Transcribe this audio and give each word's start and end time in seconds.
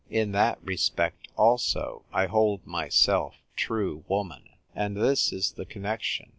In 0.09 0.31
that 0.31 0.57
respect 0.63 1.27
also 1.35 2.05
I 2.11 2.25
hold 2.25 2.65
myself 2.65 3.35
true 3.55 4.03
woman. 4.07 4.49
And 4.73 4.97
this 4.97 5.31
is 5.31 5.51
the 5.51 5.65
connection. 5.67 6.29